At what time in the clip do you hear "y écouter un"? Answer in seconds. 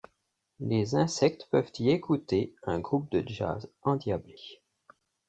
1.77-2.79